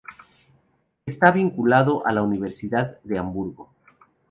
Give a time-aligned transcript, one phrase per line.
[1.05, 3.69] Está vinculado a la Universidad de Hamburgo.